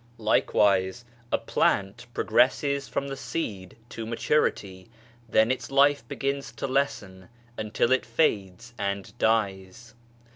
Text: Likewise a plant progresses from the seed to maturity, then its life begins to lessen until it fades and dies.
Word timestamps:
Likewise 0.17 1.05
a 1.31 1.37
plant 1.37 2.07
progresses 2.11 2.87
from 2.87 3.07
the 3.07 3.15
seed 3.15 3.77
to 3.89 4.03
maturity, 4.07 4.89
then 5.29 5.51
its 5.51 5.69
life 5.69 6.07
begins 6.07 6.51
to 6.53 6.65
lessen 6.65 7.29
until 7.55 7.91
it 7.91 8.03
fades 8.03 8.73
and 8.79 9.15
dies. 9.19 9.93